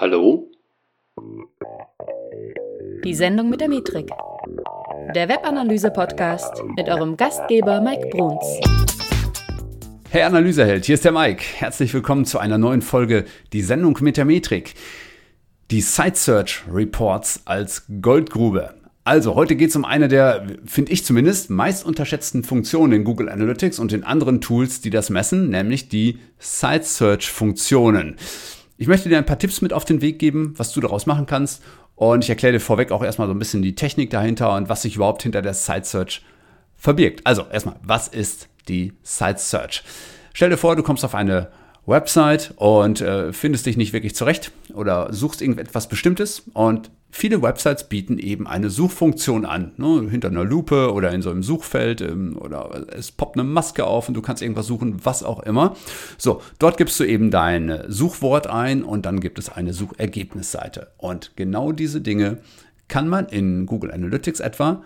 [0.00, 0.50] Hallo?
[3.04, 4.08] Die Sendung mit der Metrik.
[5.14, 8.46] Der Webanalyse-Podcast mit eurem Gastgeber Mike Bruns.
[10.08, 11.44] Hey Analyseheld, hier ist der Mike.
[11.56, 14.72] Herzlich willkommen zu einer neuen Folge Die Sendung mit der Metrik.
[15.70, 18.72] Die Site Search Reports als Goldgrube.
[19.04, 23.28] Also, heute geht es um eine der, finde ich zumindest, meist unterschätzten Funktionen in Google
[23.28, 28.16] Analytics und in anderen Tools, die das messen, nämlich die Site Search Funktionen.
[28.80, 31.26] Ich möchte dir ein paar Tipps mit auf den Weg geben, was du daraus machen
[31.26, 31.62] kannst.
[31.96, 34.80] Und ich erkläre dir vorweg auch erstmal so ein bisschen die Technik dahinter und was
[34.80, 36.22] sich überhaupt hinter der Site Search
[36.78, 37.20] verbirgt.
[37.26, 39.82] Also erstmal, was ist die Site Search?
[40.32, 41.50] Stell dir vor, du kommst auf eine
[41.86, 47.88] Website und äh, findest dich nicht wirklich zurecht oder suchst irgendetwas Bestimmtes und viele Websites
[47.88, 52.38] bieten eben eine Suchfunktion an, ne, hinter einer Lupe oder in so einem Suchfeld ähm,
[52.40, 55.76] oder es poppt eine Maske auf und du kannst irgendwas suchen, was auch immer.
[56.18, 60.88] So, dort gibst du eben dein Suchwort ein und dann gibt es eine Suchergebnisseite.
[60.96, 62.38] Und genau diese Dinge
[62.88, 64.82] kann man in Google Analytics etwa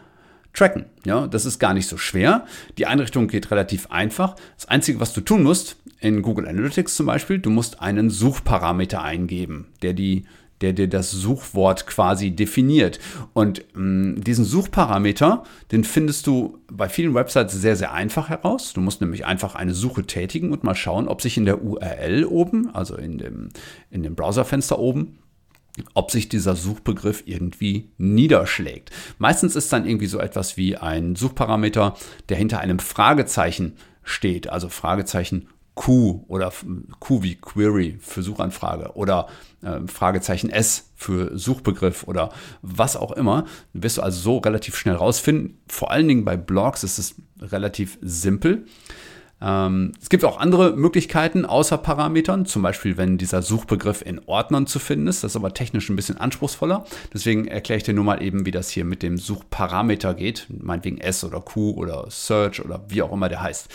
[0.55, 0.87] tracken.
[1.05, 2.47] Ja, das ist gar nicht so schwer.
[2.79, 4.37] Die Einrichtung geht relativ einfach.
[4.57, 9.03] Das Einzige, was du tun musst, in Google Analytics zum Beispiel, du musst einen Suchparameter
[9.03, 10.25] eingeben, der die
[10.61, 12.99] der dir das Suchwort quasi definiert.
[13.33, 18.73] Und mh, diesen Suchparameter, den findest du bei vielen Websites sehr, sehr einfach heraus.
[18.73, 22.25] Du musst nämlich einfach eine Suche tätigen und mal schauen, ob sich in der URL
[22.25, 23.49] oben, also in dem,
[23.91, 25.19] in dem Browserfenster oben,
[25.95, 28.91] ob sich dieser Suchbegriff irgendwie niederschlägt.
[29.19, 31.97] Meistens ist dann irgendwie so etwas wie ein Suchparameter,
[32.29, 36.53] der hinter einem Fragezeichen steht, also Fragezeichen Q oder
[37.01, 39.27] Q wie Query für Suchanfrage oder
[39.63, 42.31] äh, Fragezeichen S für Suchbegriff oder
[42.63, 43.47] was auch immer.
[43.73, 45.59] Wirst du also so relativ schnell rausfinden.
[45.69, 48.67] Vor allen Dingen bei Blogs ist es relativ simpel.
[49.45, 54.67] Ähm, es gibt auch andere Möglichkeiten außer Parametern, zum Beispiel wenn dieser Suchbegriff in Ordnern
[54.67, 55.23] zu finden ist.
[55.23, 56.87] Das ist aber technisch ein bisschen anspruchsvoller.
[57.13, 60.47] Deswegen erkläre ich dir nur mal eben, wie das hier mit dem Suchparameter geht.
[60.49, 63.69] Meinetwegen S oder Q oder Search oder wie auch immer der heißt.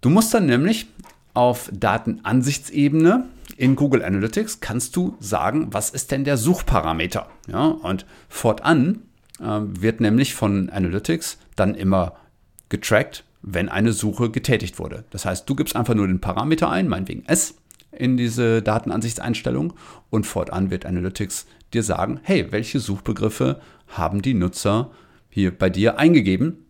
[0.00, 0.86] Du musst dann nämlich
[1.32, 7.26] auf Datenansichtsebene in Google Analytics kannst du sagen, was ist denn der Suchparameter?
[7.46, 9.02] Ja, und fortan
[9.38, 12.16] äh, wird nämlich von Analytics dann immer
[12.70, 15.04] getrackt, wenn eine Suche getätigt wurde.
[15.10, 17.54] Das heißt, du gibst einfach nur den Parameter ein, meinetwegen S,
[17.92, 19.72] in diese Datenansichtseinstellung
[20.10, 24.90] und fortan wird Analytics dir sagen, hey, welche Suchbegriffe haben die Nutzer
[25.28, 26.66] hier bei dir eingegeben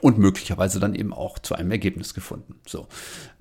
[0.00, 2.56] und möglicherweise dann eben auch zu einem Ergebnis gefunden.
[2.66, 2.86] So,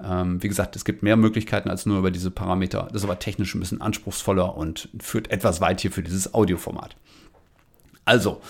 [0.04, 2.88] ähm, wie gesagt, es gibt mehr Möglichkeiten als nur über diese Parameter.
[2.92, 6.96] Das ist aber technisch ein bisschen anspruchsvoller und führt etwas weit hier für dieses Audioformat.
[8.06, 8.42] Also,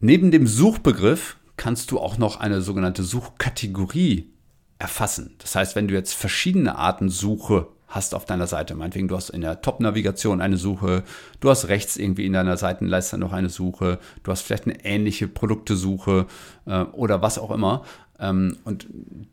[0.00, 4.32] neben dem Suchbegriff kannst du auch noch eine sogenannte Suchkategorie
[4.80, 5.36] erfassen.
[5.38, 9.30] Das heißt, wenn du jetzt verschiedene Arten Suche hast auf deiner Seite, meinetwegen du hast
[9.30, 11.04] in der Top-Navigation eine Suche,
[11.38, 15.28] du hast rechts irgendwie in deiner Seitenleiste noch eine Suche, du hast vielleicht eine ähnliche
[15.28, 16.26] Produktesuche
[16.66, 17.84] äh, oder was auch immer.
[18.18, 18.88] Ähm, und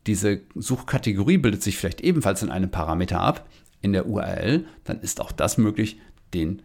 [0.06, 3.50] diese Suchkategorie bildet sich vielleicht ebenfalls in einem Parameter ab
[3.82, 6.00] in der URL, dann ist auch das möglich,
[6.36, 6.62] den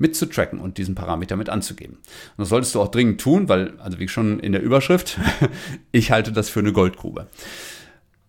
[0.00, 1.94] mitzutracken und diesen Parameter mit anzugeben.
[1.94, 5.18] Und das solltest du auch dringend tun, weil, also wie schon in der Überschrift,
[5.92, 7.28] ich halte das für eine Goldgrube.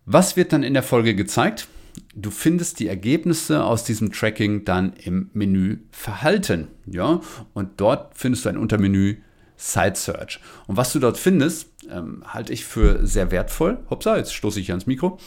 [0.04, 1.68] Was wird dann in der Folge gezeigt?
[2.14, 7.20] Du findest die Ergebnisse aus diesem Tracking dann im Menü Verhalten, ja,
[7.52, 9.16] und dort findest du ein Untermenü
[9.56, 10.40] Site Search.
[10.66, 13.78] Und was du dort findest, ähm, halte ich für sehr wertvoll.
[13.90, 15.18] Hoppsa, jetzt stoße ich ans Mikro.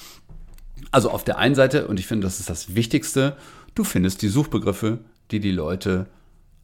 [0.91, 3.37] Also auf der einen Seite, und ich finde, das ist das Wichtigste,
[3.75, 4.99] du findest die Suchbegriffe,
[5.31, 6.07] die die Leute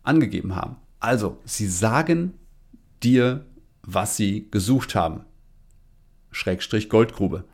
[0.04, 0.78] angegeben haben.
[1.00, 2.34] Also, sie sagen
[3.04, 3.46] dir,
[3.84, 5.22] was sie gesucht haben.
[6.32, 7.46] Schrägstrich Goldgrube.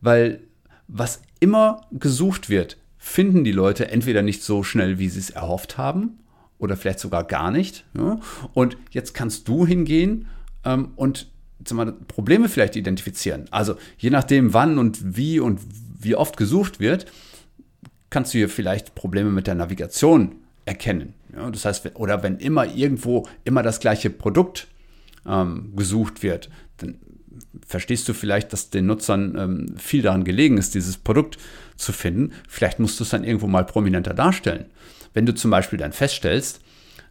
[0.00, 0.40] Weil
[0.88, 5.76] was immer gesucht wird, finden die Leute entweder nicht so schnell, wie sie es erhofft
[5.76, 6.18] haben,
[6.58, 7.84] oder vielleicht sogar gar nicht.
[8.54, 10.28] Und jetzt kannst du hingehen
[10.64, 11.28] ähm, und
[11.72, 13.46] mal, Probleme vielleicht identifizieren.
[13.50, 15.60] Also je nachdem, wann und wie und
[15.98, 17.06] wie oft gesucht wird,
[18.10, 21.14] kannst du hier vielleicht Probleme mit der Navigation erkennen.
[21.34, 24.68] Ja, das heißt, oder wenn immer irgendwo immer das gleiche Produkt
[25.26, 26.96] ähm, gesucht wird, dann
[27.66, 31.38] verstehst du vielleicht, dass den Nutzern ähm, viel daran gelegen ist, dieses Produkt
[31.76, 32.32] zu finden.
[32.48, 34.66] Vielleicht musst du es dann irgendwo mal prominenter darstellen.
[35.12, 36.60] Wenn du zum Beispiel dann feststellst,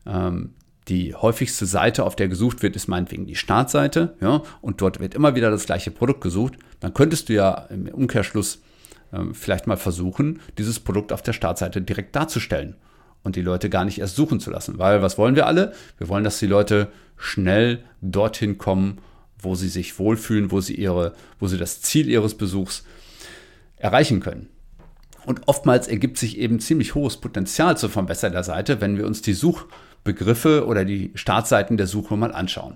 [0.05, 0.53] ähm,
[0.89, 5.15] die häufigste Seite, auf der gesucht wird, ist meinetwegen die Startseite, ja, und dort wird
[5.15, 8.61] immer wieder das gleiche Produkt gesucht, dann könntest du ja im Umkehrschluss
[9.13, 12.75] ähm, vielleicht mal versuchen, dieses Produkt auf der Startseite direkt darzustellen
[13.23, 14.77] und die Leute gar nicht erst suchen zu lassen.
[14.77, 15.73] Weil was wollen wir alle?
[15.97, 18.99] Wir wollen, dass die Leute schnell dorthin kommen,
[19.39, 22.83] wo sie sich wohlfühlen, wo sie, ihre, wo sie das Ziel ihres Besuchs
[23.77, 24.49] erreichen können.
[25.25, 29.21] Und oftmals ergibt sich eben ziemlich hohes Potenzial zur Verbesserung der Seite, wenn wir uns
[29.21, 32.75] die Suchbegriffe oder die Startseiten der Suche mal anschauen.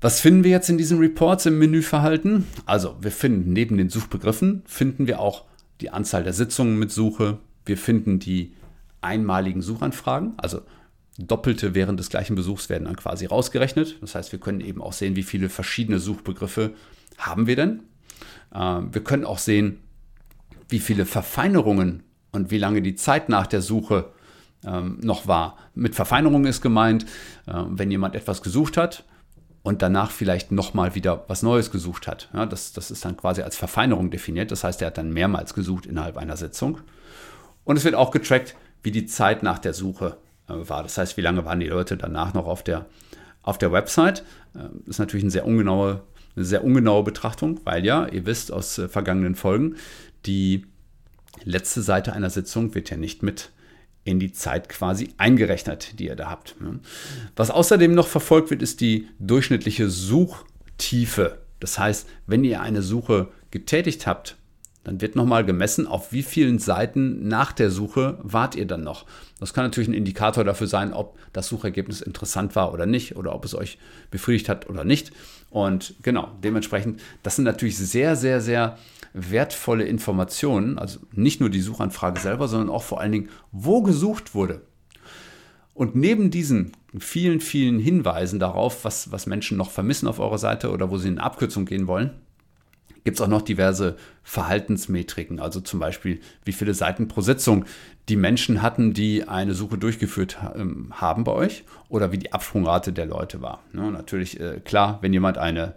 [0.00, 2.46] Was finden wir jetzt in diesen Reports im Menüverhalten?
[2.66, 5.44] Also wir finden neben den Suchbegriffen, finden wir auch
[5.80, 7.38] die Anzahl der Sitzungen mit Suche.
[7.64, 8.52] Wir finden die
[9.00, 10.62] einmaligen Suchanfragen, also
[11.18, 13.96] Doppelte während des gleichen Besuchs werden dann quasi rausgerechnet.
[14.00, 16.74] Das heißt, wir können eben auch sehen, wie viele verschiedene Suchbegriffe
[17.18, 17.82] haben wir denn.
[18.54, 19.80] Ähm, wir können auch sehen,
[20.68, 24.12] wie viele Verfeinerungen und wie lange die Zeit nach der Suche
[24.64, 25.56] ähm, noch war.
[25.74, 27.04] Mit Verfeinerung ist gemeint,
[27.46, 29.04] äh, wenn jemand etwas gesucht hat
[29.62, 32.30] und danach vielleicht nochmal wieder was Neues gesucht hat.
[32.32, 34.52] Das, das ist dann quasi als Verfeinerung definiert.
[34.52, 36.78] Das heißt, er hat dann mehrmals gesucht innerhalb einer Sitzung.
[37.64, 40.16] Und es wird auch getrackt, wie die Zeit nach der Suche
[40.48, 40.82] äh, war.
[40.82, 42.86] Das heißt, wie lange waren die Leute danach noch auf der,
[43.42, 44.24] auf der Website.
[44.54, 46.02] Das äh, ist natürlich eine sehr ungenaue,
[46.36, 49.76] eine sehr ungenaue Betrachtung, weil ja, ihr wisst aus äh, vergangenen Folgen,
[50.26, 50.66] die
[51.44, 53.50] letzte Seite einer Sitzung wird ja nicht mit
[54.04, 56.56] in die Zeit quasi eingerechnet, die ihr da habt.
[57.36, 61.42] Was außerdem noch verfolgt wird, ist die durchschnittliche Suchtiefe.
[61.60, 64.36] Das heißt, wenn ihr eine Suche getätigt habt,
[64.84, 69.04] dann wird nochmal gemessen, auf wie vielen Seiten nach der Suche wart ihr dann noch.
[69.38, 73.34] Das kann natürlich ein Indikator dafür sein, ob das Suchergebnis interessant war oder nicht oder
[73.34, 73.78] ob es euch
[74.10, 75.12] befriedigt hat oder nicht.
[75.50, 78.78] Und genau, dementsprechend, das sind natürlich sehr, sehr, sehr
[79.12, 84.34] wertvolle Informationen, also nicht nur die Suchanfrage selber, sondern auch vor allen Dingen, wo gesucht
[84.34, 84.62] wurde.
[85.74, 90.70] Und neben diesen vielen, vielen Hinweisen darauf, was, was Menschen noch vermissen auf eurer Seite
[90.70, 92.10] oder wo sie in Abkürzung gehen wollen,
[93.04, 97.64] gibt es auch noch diverse Verhaltensmetriken, also zum Beispiel, wie viele Seiten pro Sitzung
[98.08, 102.92] die Menschen hatten, die eine Suche durchgeführt ähm, haben bei euch oder wie die Absprungrate
[102.92, 103.62] der Leute war.
[103.72, 105.74] Ne, natürlich äh, klar, wenn jemand eine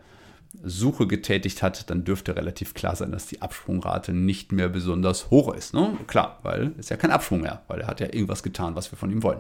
[0.64, 5.54] Suche getätigt hat, dann dürfte relativ klar sein, dass die Absprungrate nicht mehr besonders hoch
[5.54, 5.74] ist.
[5.74, 5.98] Ne?
[6.08, 8.98] Klar, weil es ja kein Absprung mehr, weil er hat ja irgendwas getan, was wir
[8.98, 9.40] von ihm wollen.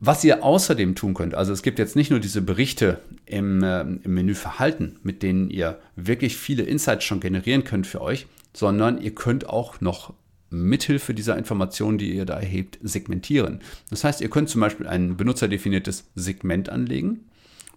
[0.00, 3.80] Was ihr außerdem tun könnt, also es gibt jetzt nicht nur diese Berichte im, äh,
[3.80, 9.00] im Menü Verhalten, mit denen ihr wirklich viele Insights schon generieren könnt für euch, sondern
[9.00, 10.14] ihr könnt auch noch
[10.50, 13.60] mithilfe dieser Informationen, die ihr da erhebt, segmentieren.
[13.90, 17.24] Das heißt, ihr könnt zum Beispiel ein benutzerdefiniertes Segment anlegen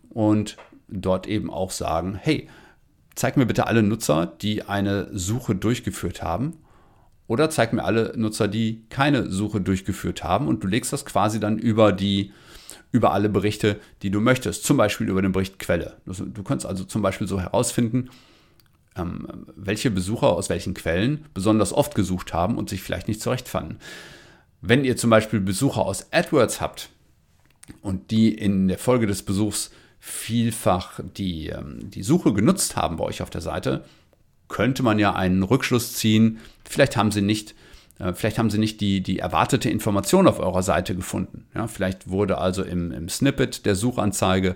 [0.10, 0.58] und
[0.88, 2.48] dort eben auch sagen, hey,
[3.16, 6.58] zeig mir bitte alle Nutzer, die eine Suche durchgeführt haben
[7.32, 11.40] oder zeig mir alle Nutzer, die keine Suche durchgeführt haben und du legst das quasi
[11.40, 12.34] dann über die
[12.92, 15.96] über alle Berichte, die du möchtest, zum Beispiel über den Bericht Quelle.
[16.06, 18.10] Du kannst also zum Beispiel so herausfinden,
[18.98, 23.78] ähm, welche Besucher aus welchen Quellen besonders oft gesucht haben und sich vielleicht nicht zurechtfanden.
[24.60, 26.90] Wenn ihr zum Beispiel Besucher aus AdWords habt
[27.82, 33.06] und die in der Folge des Besuchs vielfach die, ähm, die Suche genutzt haben bei
[33.06, 33.86] euch auf der Seite,
[34.52, 36.40] könnte man ja einen Rückschluss ziehen.
[36.70, 37.56] Vielleicht haben sie nicht,
[37.98, 41.48] äh, vielleicht haben sie nicht die, die erwartete Information auf eurer Seite gefunden.
[41.56, 44.56] Ja, vielleicht wurde also im, im Snippet der Suchanzeige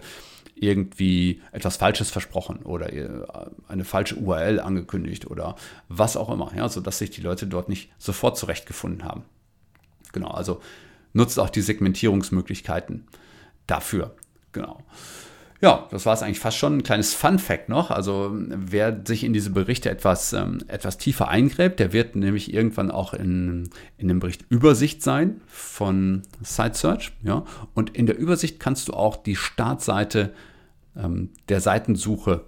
[0.54, 3.10] irgendwie etwas Falsches versprochen oder äh,
[3.68, 5.56] eine falsche URL angekündigt oder
[5.90, 9.24] was auch immer, ja, sodass sich die Leute dort nicht sofort zurechtgefunden haben.
[10.12, 10.62] Genau, also
[11.14, 13.08] nutzt auch die Segmentierungsmöglichkeiten
[13.66, 14.16] dafür.
[14.52, 14.82] Genau.
[15.66, 16.78] Ja, das war es eigentlich fast schon.
[16.78, 17.90] Ein kleines Fun-Fact noch.
[17.90, 22.92] Also, wer sich in diese Berichte etwas, ähm, etwas tiefer eingräbt, der wird nämlich irgendwann
[22.92, 27.14] auch in, in dem Bericht Übersicht sein von Site Search.
[27.24, 27.46] Ja?
[27.74, 30.34] Und in der Übersicht kannst du auch die Startseite
[30.96, 32.42] ähm, der Seitensuche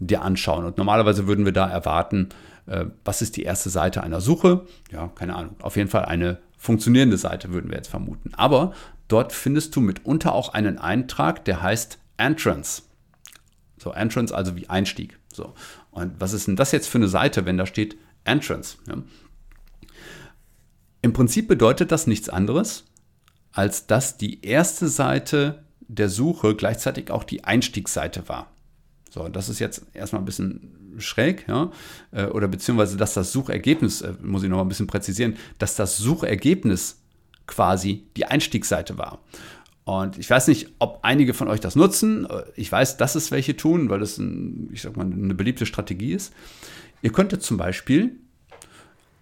[0.00, 0.64] dir anschauen.
[0.64, 2.30] Und normalerweise würden wir da erwarten,
[2.66, 4.66] äh, was ist die erste Seite einer Suche?
[4.90, 5.54] Ja, keine Ahnung.
[5.62, 8.32] Auf jeden Fall eine funktionierende Seite würden wir jetzt vermuten.
[8.34, 8.72] Aber
[9.06, 12.82] dort findest du mitunter auch einen Eintrag, der heißt Entrance.
[13.78, 15.18] So, Entrance also wie Einstieg.
[15.32, 15.54] So.
[15.90, 18.78] Und was ist denn das jetzt für eine Seite, wenn da steht Entrance?
[18.86, 18.96] Ja?
[21.02, 22.84] Im Prinzip bedeutet das nichts anderes,
[23.52, 28.50] als dass die erste Seite der Suche gleichzeitig auch die Einstiegsseite war.
[29.10, 31.70] So, das ist jetzt erstmal ein bisschen schräg, ja,
[32.12, 35.76] äh, oder beziehungsweise, dass das Suchergebnis, äh, muss ich noch mal ein bisschen präzisieren, dass
[35.76, 37.02] das Suchergebnis
[37.46, 39.18] quasi die Einstiegsseite war.
[39.84, 42.26] Und ich weiß nicht, ob einige von euch das nutzen.
[42.54, 46.12] Ich weiß, dass es welche tun, weil das ein, ich sag mal, eine beliebte Strategie
[46.12, 46.32] ist.
[47.02, 48.16] Ihr könntet zum Beispiel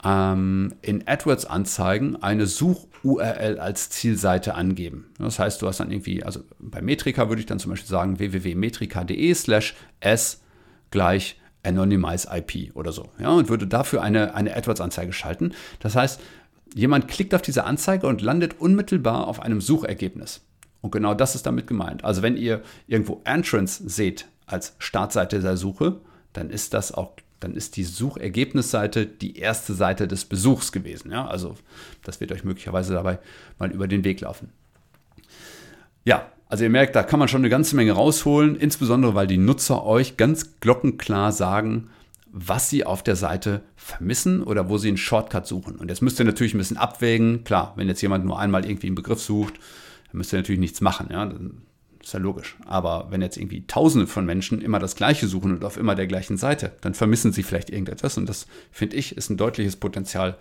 [0.04, 5.06] ähm, in AdWords-Anzeigen eine Such-URL als Zielseite angeben.
[5.18, 8.18] Das heißt, du hast dann irgendwie, also bei Metrika würde ich dann zum Beispiel sagen
[8.18, 10.42] www.metrika.de slash s
[10.90, 13.10] gleich Anonymize IP oder so.
[13.18, 15.52] Ja, und würde dafür eine, eine AdWords-Anzeige schalten.
[15.80, 16.20] Das heißt,
[16.74, 20.42] jemand klickt auf diese Anzeige und landet unmittelbar auf einem Suchergebnis.
[20.80, 22.04] Und genau das ist damit gemeint.
[22.04, 26.00] Also wenn ihr irgendwo Entrance seht als Startseite der Suche,
[26.32, 31.10] dann ist das auch dann ist die Suchergebnisseite die erste Seite des Besuchs gewesen.
[31.10, 31.26] Ja?
[31.26, 31.56] Also
[32.04, 33.18] das wird euch möglicherweise dabei
[33.58, 34.50] mal über den Weg laufen.
[36.04, 39.38] Ja, also ihr merkt, da kann man schon eine ganze Menge rausholen, insbesondere weil die
[39.38, 41.88] Nutzer euch ganz glockenklar sagen,
[42.32, 45.76] was sie auf der Seite vermissen oder wo sie einen Shortcut suchen.
[45.76, 47.44] Und jetzt müsst ihr natürlich ein bisschen abwägen.
[47.44, 49.54] Klar, wenn jetzt jemand nur einmal irgendwie einen Begriff sucht,
[50.10, 51.08] dann müsst ihr natürlich nichts machen.
[51.10, 51.26] Ja?
[51.26, 51.38] Das
[52.02, 52.56] ist ja logisch.
[52.66, 56.06] Aber wenn jetzt irgendwie Tausende von Menschen immer das Gleiche suchen und auf immer der
[56.06, 58.16] gleichen Seite, dann vermissen sie vielleicht irgendetwas.
[58.16, 60.36] Und das, finde ich, ist ein deutliches Potenzial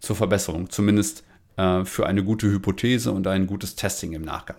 [0.00, 0.70] zur Verbesserung.
[0.70, 1.24] Zumindest
[1.56, 4.58] äh, für eine gute Hypothese und ein gutes Testing im Nachgang.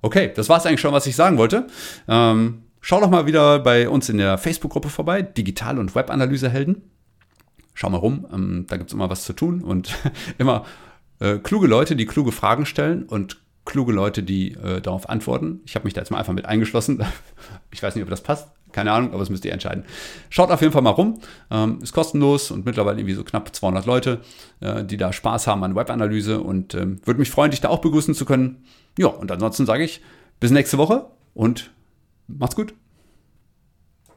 [0.00, 1.66] Okay, das war es eigentlich schon, was ich sagen wollte.
[2.06, 6.82] Ähm, schau doch mal wieder bei uns in der Facebook-Gruppe vorbei, Digital- und Webanalysehelden.
[7.74, 9.96] Schau mal rum, ähm, da gibt es immer was zu tun und
[10.38, 10.64] immer
[11.20, 13.38] äh, kluge Leute, die kluge Fragen stellen und
[13.68, 15.60] kluge Leute, die äh, darauf antworten.
[15.66, 17.04] Ich habe mich da jetzt mal einfach mit eingeschlossen.
[17.70, 18.48] Ich weiß nicht, ob das passt.
[18.72, 19.84] Keine Ahnung, aber das müsst ihr entscheiden.
[20.30, 21.20] Schaut auf jeden Fall mal rum.
[21.50, 24.20] Ähm, ist kostenlos und mittlerweile irgendwie so knapp 200 Leute,
[24.60, 27.80] äh, die da Spaß haben an Webanalyse und ähm, würde mich freuen, dich da auch
[27.80, 28.64] begrüßen zu können.
[28.98, 30.00] Ja, und ansonsten sage ich
[30.40, 31.70] bis nächste Woche und
[32.26, 32.72] macht's gut.